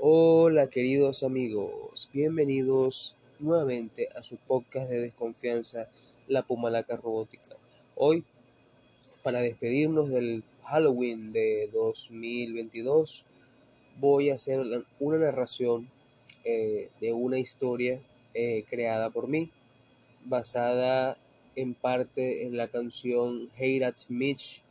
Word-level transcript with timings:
Hola 0.00 0.68
queridos 0.68 1.24
amigos, 1.24 2.08
bienvenidos 2.12 3.16
nuevamente 3.40 4.08
a 4.14 4.22
su 4.22 4.36
podcast 4.36 4.88
de 4.88 5.00
desconfianza, 5.00 5.88
La 6.28 6.46
Pumalaca 6.46 6.94
Robótica. 6.94 7.56
Hoy, 7.96 8.24
para 9.24 9.40
despedirnos 9.40 10.08
del 10.10 10.44
Halloween 10.62 11.32
de 11.32 11.68
2022, 11.72 13.24
voy 13.98 14.30
a 14.30 14.34
hacer 14.34 14.60
una 15.00 15.18
narración 15.18 15.90
eh, 16.44 16.90
de 17.00 17.12
una 17.12 17.40
historia 17.40 18.00
eh, 18.34 18.62
creada 18.70 19.10
por 19.10 19.26
mí, 19.26 19.50
basada 20.24 21.16
en 21.56 21.74
parte 21.74 22.46
en 22.46 22.56
la 22.56 22.68
canción 22.68 23.50
Heirat 23.56 23.96
Mich 24.08 24.62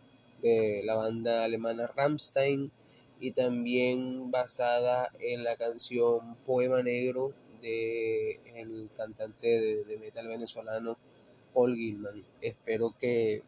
de 0.41 0.83
la 0.85 0.95
banda 0.95 1.43
alemana 1.43 1.85
Rammstein 1.87 2.71
y 3.19 3.31
también 3.31 4.31
basada 4.31 5.11
en 5.19 5.43
la 5.43 5.55
canción 5.55 6.35
Poema 6.45 6.83
Negro 6.83 7.33
de 7.61 8.39
el 8.55 8.89
cantante 8.95 9.83
de, 9.85 9.97
metal 9.97 10.27
venezolano 10.27 10.97
Paul 11.53 11.75
Gilman. 11.75 12.23
Espero 12.41 12.93
que 12.99 13.41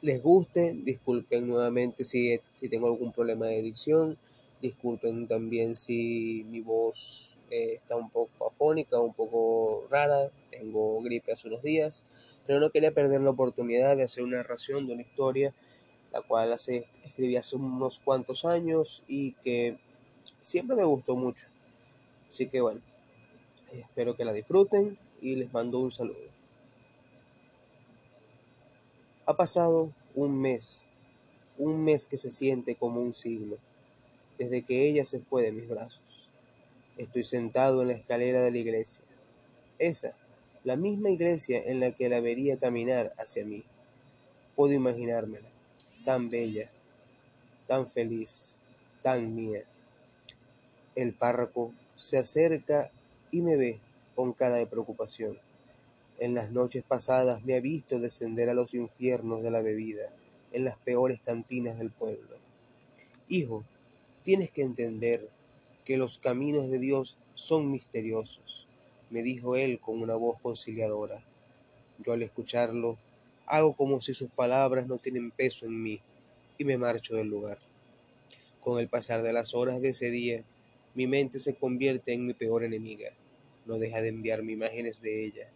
les 0.00 0.22
guste, 0.22 0.74
disculpen 0.74 1.46
nuevamente 1.46 2.04
si, 2.04 2.40
si 2.52 2.68
tengo 2.68 2.88
algún 2.88 3.12
problema 3.12 3.46
de 3.46 3.62
dicción, 3.62 4.18
disculpen 4.60 5.28
también 5.28 5.76
si 5.76 6.44
mi 6.50 6.60
voz 6.60 7.36
eh, 7.50 7.74
está 7.76 7.96
un 7.96 8.10
poco 8.10 8.46
afónica, 8.46 8.98
un 8.98 9.14
poco 9.14 9.86
rara, 9.90 10.30
tengo 10.50 11.00
gripe 11.02 11.32
hace 11.32 11.48
unos 11.48 11.62
días, 11.62 12.04
pero 12.46 12.60
no 12.60 12.70
quería 12.70 12.92
perder 12.92 13.20
la 13.20 13.30
oportunidad 13.30 13.96
de 13.96 14.04
hacer 14.04 14.24
una 14.24 14.38
narración 14.38 14.86
de 14.86 14.94
una 14.94 15.02
historia 15.02 15.54
la 16.12 16.22
cual 16.22 16.52
hace, 16.52 16.88
escribí 17.02 17.36
hace 17.36 17.56
unos 17.56 18.00
cuantos 18.00 18.44
años 18.44 19.02
y 19.06 19.32
que 19.34 19.78
siempre 20.40 20.76
me 20.76 20.84
gustó 20.84 21.16
mucho. 21.16 21.46
Así 22.26 22.48
que 22.48 22.60
bueno, 22.60 22.80
espero 23.72 24.16
que 24.16 24.24
la 24.24 24.32
disfruten 24.32 24.98
y 25.20 25.36
les 25.36 25.52
mando 25.52 25.78
un 25.78 25.90
saludo. 25.90 26.28
Ha 29.26 29.36
pasado 29.36 29.92
un 30.14 30.40
mes, 30.40 30.84
un 31.58 31.84
mes 31.84 32.06
que 32.06 32.16
se 32.16 32.30
siente 32.30 32.76
como 32.76 33.00
un 33.00 33.12
siglo, 33.12 33.58
desde 34.38 34.62
que 34.62 34.88
ella 34.88 35.04
se 35.04 35.20
fue 35.20 35.42
de 35.42 35.52
mis 35.52 35.68
brazos. 35.68 36.30
Estoy 36.96 37.24
sentado 37.24 37.82
en 37.82 37.88
la 37.88 37.94
escalera 37.94 38.40
de 38.40 38.50
la 38.50 38.58
iglesia, 38.58 39.04
esa, 39.78 40.16
la 40.64 40.76
misma 40.76 41.10
iglesia 41.10 41.60
en 41.62 41.80
la 41.80 41.92
que 41.92 42.08
la 42.08 42.20
vería 42.20 42.58
caminar 42.58 43.12
hacia 43.18 43.44
mí. 43.44 43.64
Puedo 44.56 44.72
imaginármela 44.72 45.48
tan 46.08 46.30
bella, 46.30 46.70
tan 47.66 47.86
feliz, 47.86 48.56
tan 49.02 49.34
mía. 49.34 49.64
El 50.94 51.12
párroco 51.12 51.74
se 51.96 52.16
acerca 52.16 52.90
y 53.30 53.42
me 53.42 53.56
ve 53.56 53.78
con 54.16 54.32
cara 54.32 54.56
de 54.56 54.66
preocupación. 54.66 55.38
En 56.18 56.32
las 56.32 56.50
noches 56.50 56.82
pasadas 56.82 57.44
me 57.44 57.56
ha 57.56 57.60
visto 57.60 57.98
descender 57.98 58.48
a 58.48 58.54
los 58.54 58.72
infiernos 58.72 59.42
de 59.42 59.50
la 59.50 59.60
bebida, 59.60 60.10
en 60.50 60.64
las 60.64 60.78
peores 60.78 61.20
cantinas 61.20 61.76
del 61.76 61.90
pueblo. 61.90 62.38
Hijo, 63.28 63.66
tienes 64.22 64.50
que 64.50 64.62
entender 64.62 65.28
que 65.84 65.98
los 65.98 66.16
caminos 66.16 66.70
de 66.70 66.78
Dios 66.78 67.18
son 67.34 67.70
misteriosos, 67.70 68.66
me 69.10 69.22
dijo 69.22 69.56
él 69.56 69.78
con 69.78 70.00
una 70.00 70.14
voz 70.14 70.40
conciliadora. 70.40 71.22
Yo 71.98 72.14
al 72.14 72.22
escucharlo 72.22 72.96
Hago 73.50 73.74
como 73.74 74.02
si 74.02 74.12
sus 74.12 74.28
palabras 74.28 74.86
no 74.86 74.98
tienen 74.98 75.30
peso 75.30 75.64
en 75.64 75.82
mí 75.82 76.00
y 76.58 76.64
me 76.66 76.76
marcho 76.76 77.14
del 77.14 77.28
lugar. 77.28 77.58
Con 78.60 78.78
el 78.78 78.88
pasar 78.88 79.22
de 79.22 79.32
las 79.32 79.54
horas 79.54 79.80
de 79.80 79.88
ese 79.88 80.10
día, 80.10 80.44
mi 80.94 81.06
mente 81.06 81.38
se 81.38 81.54
convierte 81.54 82.12
en 82.12 82.26
mi 82.26 82.34
peor 82.34 82.62
enemiga. 82.62 83.10
No 83.64 83.78
deja 83.78 84.02
de 84.02 84.08
enviarme 84.08 84.52
imágenes 84.52 85.00
de 85.00 85.24
ella, 85.24 85.48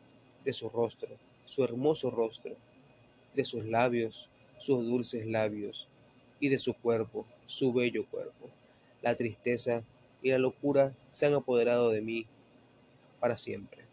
de 0.42 0.54
su 0.54 0.70
rostro, 0.70 1.10
su 1.44 1.64
hermoso 1.64 2.10
rostro, 2.10 2.56
de 3.34 3.44
sus 3.44 3.66
labios, 3.66 4.30
sus 4.56 4.86
dulces 4.86 5.26
labios, 5.26 5.86
y 6.40 6.48
de 6.48 6.58
su 6.58 6.72
cuerpo, 6.72 7.26
su 7.46 7.74
bello 7.74 8.06
cuerpo. 8.08 8.48
La 9.02 9.14
tristeza 9.16 9.84
y 10.22 10.30
la 10.30 10.38
locura 10.38 10.96
se 11.10 11.26
han 11.26 11.34
apoderado 11.34 11.90
de 11.90 12.00
mí 12.00 12.26
para 13.20 13.36
siempre. 13.36 13.84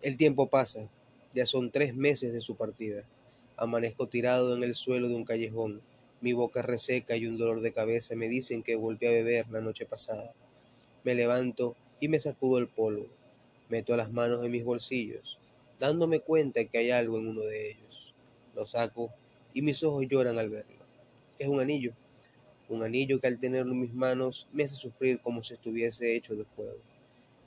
El 0.00 0.16
tiempo 0.16 0.48
pasa 0.48 0.90
ya 1.34 1.46
son 1.46 1.70
tres 1.70 1.94
meses 1.94 2.32
de 2.32 2.40
su 2.40 2.56
partida. 2.56 3.04
Amanezco 3.56 4.08
tirado 4.08 4.56
en 4.56 4.62
el 4.62 4.74
suelo 4.74 5.08
de 5.08 5.14
un 5.14 5.24
callejón. 5.24 5.82
Mi 6.20 6.32
boca 6.32 6.62
reseca 6.62 7.16
y 7.16 7.26
un 7.26 7.36
dolor 7.36 7.60
de 7.60 7.72
cabeza 7.72 8.14
me 8.14 8.28
dicen 8.28 8.62
que 8.62 8.76
volví 8.76 9.06
a 9.06 9.10
beber 9.10 9.48
la 9.50 9.60
noche 9.60 9.86
pasada. 9.86 10.34
Me 11.04 11.14
levanto 11.14 11.74
y 12.00 12.08
me 12.08 12.20
sacudo 12.20 12.58
el 12.58 12.68
polvo. 12.68 13.06
Meto 13.68 13.96
las 13.96 14.12
manos 14.12 14.44
en 14.44 14.50
mis 14.50 14.64
bolsillos, 14.64 15.38
dándome 15.80 16.20
cuenta 16.20 16.64
que 16.64 16.78
hay 16.78 16.90
algo 16.90 17.18
en 17.18 17.28
uno 17.28 17.42
de 17.42 17.70
ellos. 17.70 18.14
Lo 18.54 18.66
saco 18.66 19.10
y 19.54 19.62
mis 19.62 19.82
ojos 19.82 20.06
lloran 20.08 20.38
al 20.38 20.50
verlo. 20.50 20.84
Es 21.38 21.48
un 21.48 21.60
anillo. 21.60 21.92
Un 22.68 22.82
anillo 22.82 23.20
que 23.20 23.26
al 23.26 23.38
tenerlo 23.38 23.72
en 23.72 23.80
mis 23.80 23.94
manos 23.94 24.46
me 24.52 24.64
hace 24.64 24.74
sufrir 24.74 25.20
como 25.20 25.42
si 25.42 25.54
estuviese 25.54 26.14
hecho 26.14 26.34
de 26.34 26.44
fuego. 26.44 26.78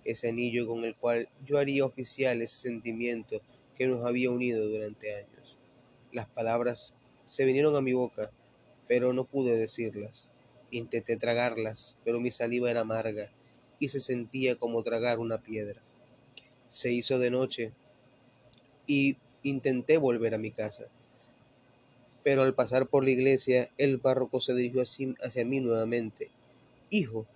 Ese 0.03 0.29
anillo 0.29 0.67
con 0.67 0.83
el 0.83 0.95
cual 0.95 1.29
yo 1.45 1.57
haría 1.57 1.85
oficial 1.85 2.41
ese 2.41 2.57
sentimiento 2.57 3.41
que 3.77 3.87
nos 3.87 4.05
había 4.05 4.31
unido 4.31 4.67
durante 4.67 5.15
años. 5.15 5.57
Las 6.11 6.27
palabras 6.27 6.95
se 7.25 7.45
vinieron 7.45 7.75
a 7.75 7.81
mi 7.81 7.93
boca, 7.93 8.31
pero 8.87 9.13
no 9.13 9.25
pude 9.25 9.57
decirlas. 9.57 10.31
Intenté 10.71 11.17
tragarlas, 11.17 11.95
pero 12.03 12.19
mi 12.19 12.31
saliva 12.31 12.71
era 12.71 12.81
amarga 12.81 13.31
y 13.79 13.89
se 13.89 13.99
sentía 13.99 14.55
como 14.55 14.83
tragar 14.83 15.19
una 15.19 15.41
piedra. 15.41 15.81
Se 16.69 16.91
hizo 16.91 17.19
de 17.19 17.31
noche 17.31 17.71
y 18.87 19.17
intenté 19.43 19.97
volver 19.97 20.33
a 20.33 20.39
mi 20.39 20.51
casa. 20.51 20.85
Pero 22.23 22.43
al 22.43 22.55
pasar 22.55 22.87
por 22.87 23.03
la 23.03 23.11
iglesia, 23.11 23.69
el 23.77 23.99
párroco 23.99 24.39
se 24.39 24.55
dirigió 24.55 24.81
hacia 24.81 25.45
mí 25.45 25.59
nuevamente. 25.59 26.31
Hijo, 26.89 27.27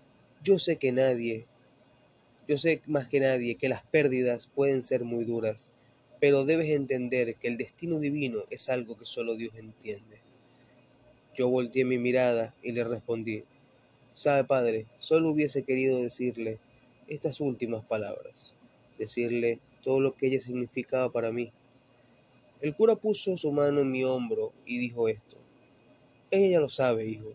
yo 0.43 0.57
sé 0.57 0.77
que 0.77 0.91
nadie, 0.91 1.45
yo 2.47 2.57
sé 2.57 2.81
más 2.87 3.07
que 3.07 3.19
nadie 3.19 3.55
que 3.55 3.69
las 3.69 3.83
pérdidas 3.83 4.47
pueden 4.47 4.81
ser 4.81 5.03
muy 5.03 5.25
duras, 5.25 5.73
pero 6.19 6.45
debes 6.45 6.69
entender 6.69 7.35
que 7.35 7.47
el 7.47 7.57
destino 7.57 7.99
divino 7.99 8.43
es 8.49 8.69
algo 8.69 8.97
que 8.97 9.05
solo 9.05 9.35
Dios 9.35 9.53
entiende. 9.55 10.19
Yo 11.35 11.49
volteé 11.49 11.85
mi 11.85 11.97
mirada 11.97 12.53
y 12.61 12.73
le 12.73 12.83
respondí, 12.83 13.43
Sabe, 14.13 14.43
padre, 14.43 14.85
solo 14.99 15.29
hubiese 15.29 15.63
querido 15.63 16.01
decirle 16.01 16.59
estas 17.07 17.39
últimas 17.39 17.85
palabras, 17.85 18.53
decirle 18.97 19.59
todo 19.81 20.01
lo 20.01 20.13
que 20.15 20.27
ella 20.27 20.41
significaba 20.41 21.09
para 21.09 21.31
mí. 21.31 21.53
El 22.59 22.75
cura 22.75 22.95
puso 22.95 23.37
su 23.37 23.53
mano 23.53 23.79
en 23.79 23.91
mi 23.91 24.03
hombro 24.03 24.51
y 24.65 24.77
dijo 24.77 25.07
esto. 25.07 25.37
Ella 26.31 26.59
lo 26.59 26.67
sabe, 26.67 27.05
hijo. 27.05 27.33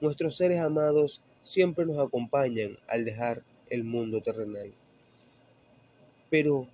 Nuestros 0.00 0.36
seres 0.36 0.58
amados 0.58 1.22
siempre 1.44 1.86
nos 1.86 1.98
acompañan 2.04 2.74
al 2.88 3.04
dejar 3.04 3.44
el 3.70 3.84
mundo 3.84 4.20
terrenal. 4.20 4.74
Pero 6.30 6.66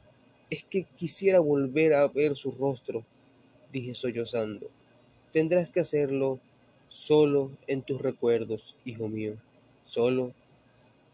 es 0.51 0.65
que 0.65 0.83
quisiera 0.83 1.39
volver 1.39 1.95
a 1.95 2.07
ver 2.09 2.37
su 2.37 2.51
rostro, 2.51 3.05
dije 3.73 3.95
sollozando. 3.95 4.69
Tendrás 5.33 5.71
que 5.71 5.81
hacerlo 5.81 6.41
solo 6.89 7.53
en 7.69 7.83
tus 7.83 8.03
recuerdos, 8.03 8.75
hijo 8.85 9.09
mío, 9.09 9.37
solo 9.85 10.35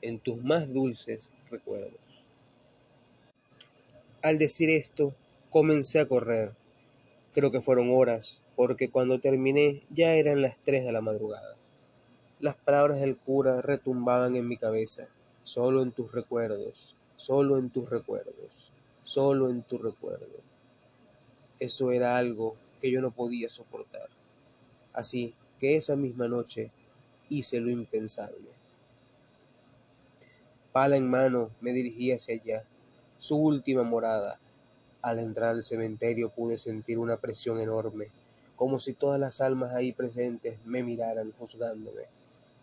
en 0.00 0.18
tus 0.18 0.42
más 0.42 0.72
dulces 0.72 1.30
recuerdos. 1.50 2.00
Al 4.22 4.38
decir 4.38 4.70
esto, 4.70 5.14
comencé 5.50 6.00
a 6.00 6.08
correr. 6.08 6.52
Creo 7.34 7.50
que 7.50 7.60
fueron 7.60 7.90
horas, 7.92 8.40
porque 8.56 8.88
cuando 8.88 9.20
terminé 9.20 9.82
ya 9.90 10.14
eran 10.14 10.40
las 10.40 10.56
tres 10.58 10.84
de 10.84 10.92
la 10.92 11.02
madrugada. 11.02 11.56
Las 12.40 12.54
palabras 12.54 13.00
del 13.00 13.18
cura 13.18 13.60
retumbaban 13.60 14.34
en 14.34 14.48
mi 14.48 14.56
cabeza, 14.56 15.08
solo 15.44 15.82
en 15.82 15.92
tus 15.92 16.12
recuerdos, 16.12 16.96
solo 17.16 17.58
en 17.58 17.68
tus 17.68 17.88
recuerdos 17.90 18.72
solo 19.06 19.50
en 19.50 19.62
tu 19.62 19.78
recuerdo. 19.78 20.40
Eso 21.60 21.92
era 21.92 22.16
algo 22.16 22.56
que 22.80 22.90
yo 22.90 23.00
no 23.00 23.12
podía 23.12 23.48
soportar. 23.48 24.08
Así 24.92 25.32
que 25.60 25.76
esa 25.76 25.94
misma 25.94 26.26
noche 26.26 26.72
hice 27.28 27.60
lo 27.60 27.70
impensable. 27.70 28.48
Pala 30.72 30.96
en 30.96 31.08
mano 31.08 31.52
me 31.60 31.72
dirigí 31.72 32.10
hacia 32.10 32.34
allá, 32.34 32.64
su 33.16 33.36
última 33.36 33.84
morada. 33.84 34.40
Al 35.02 35.20
entrar 35.20 35.50
al 35.50 35.62
cementerio 35.62 36.30
pude 36.30 36.58
sentir 36.58 36.98
una 36.98 37.16
presión 37.18 37.60
enorme, 37.60 38.08
como 38.56 38.80
si 38.80 38.92
todas 38.92 39.20
las 39.20 39.40
almas 39.40 39.72
ahí 39.72 39.92
presentes 39.92 40.58
me 40.64 40.82
miraran 40.82 41.30
juzgándome. 41.38 42.02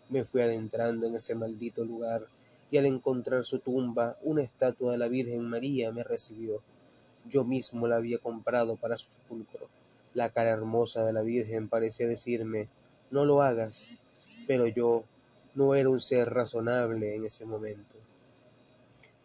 Me 0.09 0.25
fui 0.25 0.41
adentrando 0.41 1.07
en 1.07 1.15
ese 1.15 1.35
maldito 1.35 1.85
lugar 1.85 2.27
y 2.71 2.77
al 2.77 2.85
encontrar 2.85 3.45
su 3.45 3.59
tumba 3.59 4.17
una 4.21 4.41
estatua 4.41 4.93
de 4.93 4.97
la 4.97 5.07
Virgen 5.07 5.49
María 5.49 5.91
me 5.91 6.03
recibió. 6.03 6.61
Yo 7.29 7.45
mismo 7.45 7.87
la 7.87 7.97
había 7.97 8.17
comprado 8.17 8.75
para 8.75 8.97
su 8.97 9.11
sepulcro. 9.11 9.67
La 10.13 10.29
cara 10.29 10.51
hermosa 10.51 11.05
de 11.05 11.13
la 11.13 11.21
Virgen 11.21 11.69
parecía 11.69 12.07
decirme, 12.07 12.67
no 13.11 13.25
lo 13.25 13.41
hagas, 13.41 13.93
pero 14.47 14.67
yo 14.67 15.03
no 15.55 15.75
era 15.75 15.89
un 15.89 16.01
ser 16.01 16.33
razonable 16.33 17.15
en 17.15 17.25
ese 17.25 17.45
momento. 17.45 17.97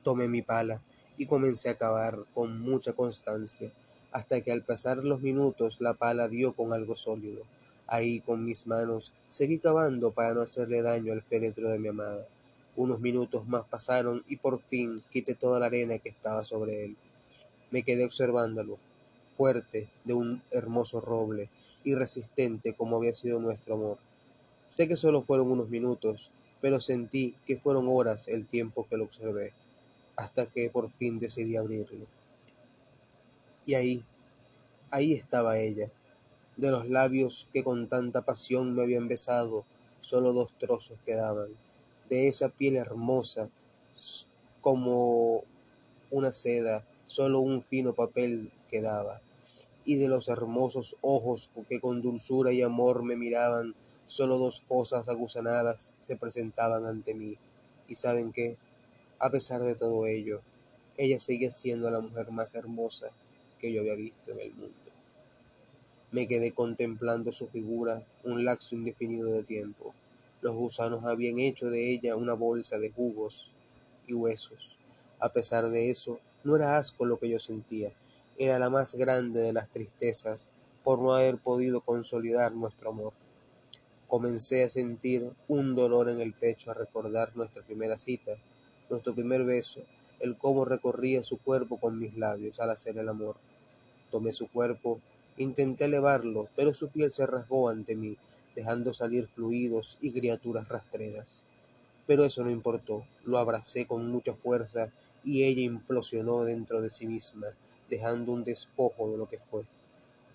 Tomé 0.02 0.28
mi 0.28 0.42
pala 0.42 0.82
y 1.16 1.26
comencé 1.26 1.70
a 1.70 1.78
cavar 1.78 2.24
con 2.34 2.60
mucha 2.60 2.92
constancia, 2.92 3.72
hasta 4.12 4.40
que 4.40 4.52
al 4.52 4.62
pasar 4.62 4.98
los 4.98 5.20
minutos 5.20 5.80
la 5.80 5.94
pala 5.94 6.28
dio 6.28 6.54
con 6.54 6.72
algo 6.72 6.96
sólido. 6.96 7.42
Ahí 7.86 8.20
con 8.20 8.44
mis 8.44 8.66
manos 8.66 9.12
seguí 9.28 9.58
cavando 9.58 10.12
para 10.12 10.34
no 10.34 10.42
hacerle 10.42 10.82
daño 10.82 11.12
al 11.12 11.22
féretro 11.22 11.70
de 11.70 11.78
mi 11.78 11.88
amada. 11.88 12.26
Unos 12.78 13.00
minutos 13.00 13.48
más 13.48 13.64
pasaron 13.64 14.22
y 14.28 14.36
por 14.36 14.62
fin 14.62 15.02
quité 15.10 15.34
toda 15.34 15.58
la 15.58 15.66
arena 15.66 15.98
que 15.98 16.08
estaba 16.08 16.44
sobre 16.44 16.84
él. 16.84 16.96
Me 17.72 17.82
quedé 17.82 18.04
observándolo, 18.04 18.78
fuerte, 19.36 19.90
de 20.04 20.14
un 20.14 20.44
hermoso 20.52 21.00
roble, 21.00 21.50
y 21.82 21.96
resistente 21.96 22.74
como 22.74 22.96
había 22.96 23.12
sido 23.14 23.40
nuestro 23.40 23.74
amor. 23.74 23.98
Sé 24.68 24.86
que 24.86 24.94
solo 24.94 25.22
fueron 25.22 25.50
unos 25.50 25.68
minutos, 25.70 26.30
pero 26.60 26.78
sentí 26.78 27.34
que 27.44 27.58
fueron 27.58 27.86
horas 27.88 28.28
el 28.28 28.46
tiempo 28.46 28.86
que 28.88 28.96
lo 28.96 29.02
observé, 29.02 29.52
hasta 30.14 30.46
que 30.46 30.70
por 30.70 30.88
fin 30.88 31.18
decidí 31.18 31.56
abrirlo. 31.56 32.06
Y 33.66 33.74
ahí, 33.74 34.04
ahí 34.92 35.14
estaba 35.14 35.58
ella. 35.58 35.90
De 36.56 36.70
los 36.70 36.88
labios 36.88 37.48
que 37.52 37.64
con 37.64 37.88
tanta 37.88 38.22
pasión 38.22 38.76
me 38.76 38.82
habían 38.82 39.08
besado, 39.08 39.64
solo 40.00 40.32
dos 40.32 40.52
trozos 40.58 40.96
quedaban 41.04 41.48
de 42.08 42.28
esa 42.28 42.48
piel 42.48 42.76
hermosa 42.76 43.50
como 44.60 45.44
una 46.10 46.32
seda, 46.32 46.84
solo 47.06 47.40
un 47.40 47.62
fino 47.62 47.94
papel 47.94 48.50
quedaba, 48.70 49.20
y 49.84 49.96
de 49.96 50.08
los 50.08 50.28
hermosos 50.28 50.96
ojos 51.00 51.50
que 51.68 51.80
con 51.80 52.02
dulzura 52.02 52.52
y 52.52 52.62
amor 52.62 53.02
me 53.02 53.16
miraban, 53.16 53.74
solo 54.06 54.38
dos 54.38 54.60
fosas 54.60 55.08
aguzanadas 55.08 55.96
se 56.00 56.16
presentaban 56.16 56.84
ante 56.86 57.14
mí. 57.14 57.36
Y 57.88 57.94
saben 57.94 58.32
qué, 58.32 58.56
a 59.18 59.30
pesar 59.30 59.62
de 59.62 59.74
todo 59.74 60.06
ello, 60.06 60.42
ella 60.98 61.18
sigue 61.18 61.50
siendo 61.50 61.90
la 61.90 62.00
mujer 62.00 62.30
más 62.30 62.54
hermosa 62.54 63.10
que 63.58 63.72
yo 63.72 63.80
había 63.80 63.94
visto 63.94 64.32
en 64.32 64.40
el 64.40 64.52
mundo. 64.52 64.74
Me 66.10 66.26
quedé 66.26 66.52
contemplando 66.52 67.32
su 67.32 67.46
figura 67.46 68.06
un 68.24 68.44
lapso 68.44 68.74
indefinido 68.74 69.30
de 69.30 69.42
tiempo. 69.42 69.94
Los 70.40 70.54
gusanos 70.54 71.04
habían 71.04 71.40
hecho 71.40 71.68
de 71.68 71.92
ella 71.92 72.14
una 72.14 72.34
bolsa 72.34 72.78
de 72.78 72.92
jugos 72.92 73.50
y 74.06 74.14
huesos. 74.14 74.78
A 75.18 75.32
pesar 75.32 75.68
de 75.68 75.90
eso, 75.90 76.20
no 76.44 76.54
era 76.54 76.78
asco 76.78 77.04
lo 77.04 77.18
que 77.18 77.28
yo 77.28 77.40
sentía, 77.40 77.92
era 78.38 78.60
la 78.60 78.70
más 78.70 78.94
grande 78.94 79.40
de 79.40 79.52
las 79.52 79.68
tristezas 79.68 80.52
por 80.84 81.00
no 81.00 81.12
haber 81.12 81.38
podido 81.38 81.80
consolidar 81.80 82.52
nuestro 82.52 82.90
amor. 82.90 83.12
Comencé 84.06 84.62
a 84.62 84.68
sentir 84.68 85.28
un 85.48 85.74
dolor 85.74 86.08
en 86.08 86.20
el 86.20 86.32
pecho 86.34 86.70
a 86.70 86.74
recordar 86.74 87.36
nuestra 87.36 87.64
primera 87.64 87.98
cita, 87.98 88.36
nuestro 88.88 89.16
primer 89.16 89.42
beso, 89.42 89.80
el 90.20 90.38
cómo 90.38 90.64
recorría 90.64 91.24
su 91.24 91.38
cuerpo 91.38 91.78
con 91.80 91.98
mis 91.98 92.16
labios 92.16 92.60
al 92.60 92.70
hacer 92.70 92.96
el 92.96 93.08
amor. 93.08 93.36
Tomé 94.08 94.32
su 94.32 94.48
cuerpo, 94.48 95.00
intenté 95.36 95.86
elevarlo, 95.86 96.48
pero 96.54 96.72
su 96.74 96.88
piel 96.90 97.10
se 97.10 97.26
rasgó 97.26 97.68
ante 97.68 97.96
mí 97.96 98.16
dejando 98.58 98.92
salir 98.92 99.28
fluidos 99.28 99.98
y 100.00 100.10
criaturas 100.10 100.66
rastreras. 100.66 101.46
Pero 102.08 102.24
eso 102.24 102.42
no 102.42 102.50
importó, 102.50 103.06
lo 103.24 103.38
abracé 103.38 103.86
con 103.86 104.10
mucha 104.10 104.34
fuerza 104.34 104.90
y 105.22 105.44
ella 105.44 105.62
implosionó 105.62 106.42
dentro 106.42 106.80
de 106.80 106.90
sí 106.90 107.06
misma, 107.06 107.46
dejando 107.88 108.32
un 108.32 108.42
despojo 108.42 109.12
de 109.12 109.16
lo 109.16 109.28
que 109.28 109.38
fue. 109.38 109.62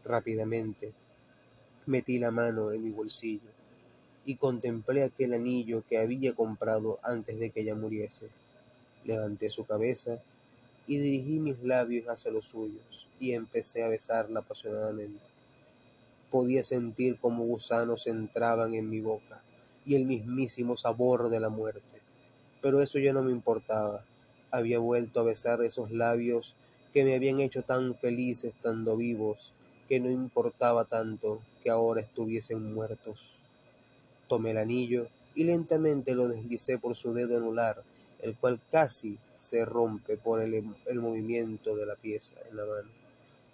Rápidamente 0.06 0.94
metí 1.86 2.18
la 2.18 2.32
mano 2.32 2.72
en 2.72 2.82
mi 2.82 2.92
bolsillo 2.92 3.52
y 4.24 4.38
contemplé 4.38 5.04
aquel 5.04 5.34
anillo 5.34 5.84
que 5.86 5.98
había 5.98 6.34
comprado 6.34 7.00
antes 7.04 7.38
de 7.38 7.50
que 7.50 7.60
ella 7.60 7.76
muriese. 7.76 8.30
Levanté 9.04 9.50
su 9.50 9.66
cabeza 9.66 10.24
y 10.88 10.98
dirigí 10.98 11.40
mis 11.42 11.62
labios 11.62 12.08
hacia 12.08 12.32
los 12.32 12.46
suyos 12.46 13.10
y 13.20 13.34
empecé 13.34 13.84
a 13.84 13.90
besarla 13.90 14.40
apasionadamente. 14.40 15.33
Podía 16.34 16.64
sentir 16.64 17.20
como 17.20 17.44
gusanos 17.44 18.08
entraban 18.08 18.74
en 18.74 18.90
mi 18.90 19.02
boca 19.02 19.44
y 19.86 19.94
el 19.94 20.06
mismísimo 20.06 20.76
sabor 20.78 21.30
de 21.30 21.40
la 21.40 21.50
muerte. 21.50 22.02
Pero 22.60 22.82
eso 22.82 22.98
ya 22.98 23.14
no 23.14 23.22
me 23.22 23.32
importaba. 23.32 24.04
Había 24.50 24.80
vuelto 24.80 25.20
a 25.20 25.26
besar 25.26 25.62
esos 25.62 25.92
labios 25.92 26.56
que 26.92 27.04
me 27.04 27.14
habían 27.14 27.38
hecho 27.38 27.62
tan 27.62 27.94
feliz 27.94 28.46
estando 28.46 28.98
vivos, 28.98 29.54
que 29.88 30.00
no 30.00 30.10
importaba 30.10 30.86
tanto 30.86 31.40
que 31.62 31.70
ahora 31.70 32.02
estuviesen 32.02 32.74
muertos. 32.74 33.44
Tomé 34.28 34.50
el 34.50 34.58
anillo 34.58 35.10
y 35.36 35.44
lentamente 35.44 36.16
lo 36.16 36.28
deslicé 36.28 36.80
por 36.80 36.96
su 36.96 37.14
dedo 37.14 37.38
anular, 37.38 37.84
el 38.24 38.36
cual 38.36 38.60
casi 38.72 39.20
se 39.36 39.66
rompe 39.66 40.18
por 40.18 40.42
el, 40.42 40.76
el 40.88 41.00
movimiento 41.00 41.76
de 41.76 41.86
la 41.86 41.96
pieza 41.96 42.38
en 42.50 42.58
la 42.58 42.66
mano. 42.66 42.90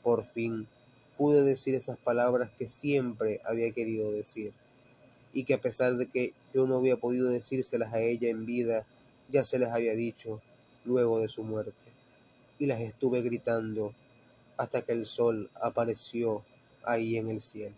Por 0.01 0.23
fin 0.23 0.65
pude 1.19 1.44
decir 1.44 1.75
esas 1.75 1.98
palabras 1.98 2.50
que 2.50 2.69
siempre 2.69 3.42
había 3.44 3.69
querido 3.74 4.10
decir, 4.10 4.54
y 5.33 5.44
que 5.44 5.54
a 5.54 5.60
pesar 5.60 5.98
de 5.98 6.06
que 6.06 6.33
yo 6.54 6.66
no 6.66 6.77
había 6.77 6.95
podido 6.95 7.30
decírselas 7.30 7.94
a 7.94 8.00
ella 8.00 8.30
en 8.30 8.45
vida, 8.45 8.88
ya 9.27 9.44
se 9.44 9.60
las 9.60 9.74
había 9.74 9.95
dicho 9.95 10.42
luego 10.86 11.19
de 11.19 11.27
su 11.27 11.44
muerte, 11.44 11.92
y 12.57 12.68
las 12.68 12.80
estuve 12.80 13.21
gritando 13.21 13.94
hasta 14.56 14.81
que 14.81 14.94
el 14.94 15.06
sol 15.06 15.51
apareció 15.62 16.45
ahí 16.86 17.18
en 17.18 17.27
el 17.27 17.42
cielo. 17.42 17.75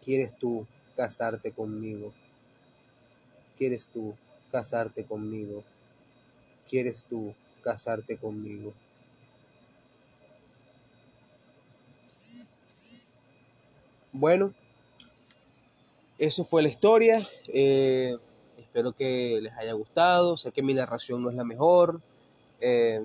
¿Quieres 0.00 0.38
tú 0.38 0.64
casarte 0.96 1.50
conmigo? 1.50 2.14
¿Quieres 3.58 3.88
tú 3.88 4.14
casarte 4.52 5.04
conmigo? 5.04 5.64
¿Quieres 6.70 7.04
tú 7.04 7.34
casarte 7.62 8.16
conmigo? 8.16 8.74
Bueno, 14.18 14.54
eso 16.16 16.46
fue 16.46 16.62
la 16.62 16.70
historia. 16.70 17.28
Eh, 17.48 18.16
espero 18.56 18.92
que 18.92 19.40
les 19.42 19.52
haya 19.52 19.74
gustado. 19.74 20.38
Sé 20.38 20.52
que 20.52 20.62
mi 20.62 20.72
narración 20.72 21.22
no 21.22 21.28
es 21.28 21.36
la 21.36 21.44
mejor, 21.44 22.00
eh, 22.62 23.02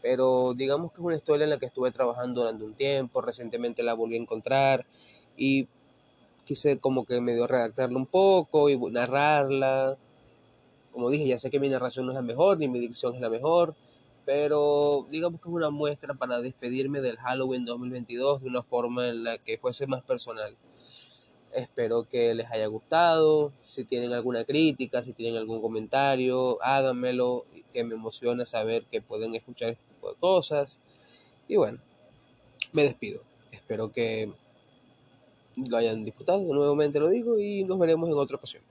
pero 0.00 0.54
digamos 0.54 0.92
que 0.92 1.00
es 1.00 1.04
una 1.04 1.16
historia 1.16 1.42
en 1.42 1.50
la 1.50 1.58
que 1.58 1.66
estuve 1.66 1.90
trabajando 1.90 2.42
durante 2.42 2.64
un 2.64 2.74
tiempo. 2.74 3.20
Recientemente 3.20 3.82
la 3.82 3.94
volví 3.94 4.14
a 4.14 4.20
encontrar 4.20 4.86
y 5.36 5.66
quise 6.44 6.78
como 6.78 7.04
que 7.04 7.20
medio 7.20 7.48
redactarla 7.48 7.98
un 7.98 8.06
poco 8.06 8.70
y 8.70 8.78
narrarla. 8.78 9.98
Como 10.92 11.10
dije, 11.10 11.26
ya 11.26 11.38
sé 11.38 11.50
que 11.50 11.58
mi 11.58 11.68
narración 11.68 12.06
no 12.06 12.12
es 12.12 12.16
la 12.16 12.22
mejor, 12.22 12.58
ni 12.58 12.68
mi 12.68 12.78
dicción 12.78 13.16
es 13.16 13.20
la 13.20 13.28
mejor, 13.28 13.74
pero 14.24 15.06
digamos 15.10 15.40
que 15.40 15.48
es 15.48 15.54
una 15.54 15.70
muestra 15.70 16.14
para 16.14 16.40
despedirme 16.40 17.00
del 17.00 17.16
Halloween 17.18 17.64
2022 17.64 18.42
de 18.42 18.48
una 18.48 18.62
forma 18.62 19.08
en 19.08 19.24
la 19.24 19.38
que 19.38 19.58
fuese 19.58 19.86
más 19.86 20.02
personal. 20.02 20.56
Espero 21.52 22.08
que 22.08 22.34
les 22.34 22.50
haya 22.50 22.66
gustado, 22.66 23.52
si 23.60 23.84
tienen 23.84 24.12
alguna 24.12 24.44
crítica, 24.44 25.04
si 25.04 25.12
tienen 25.12 25.36
algún 25.36 25.62
comentario, 25.62 26.60
háganmelo, 26.62 27.44
que 27.72 27.84
me 27.84 27.94
emociona 27.94 28.44
saber 28.44 28.84
que 28.86 29.00
pueden 29.00 29.34
escuchar 29.36 29.70
este 29.70 29.92
tipo 29.92 30.10
de 30.10 30.16
cosas. 30.18 30.80
Y 31.46 31.54
bueno, 31.56 31.78
me 32.72 32.82
despido. 32.82 33.20
Espero 33.52 33.92
que 33.92 34.32
lo 35.70 35.76
hayan 35.76 36.04
disfrutado, 36.04 36.42
nuevamente 36.42 36.98
lo 36.98 37.08
digo, 37.08 37.38
y 37.38 37.62
nos 37.62 37.78
veremos 37.78 38.08
en 38.08 38.18
otra 38.18 38.36
ocasión. 38.36 38.63